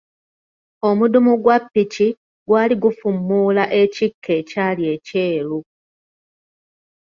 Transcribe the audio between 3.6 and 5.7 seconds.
ekikka ekyali ekyeru.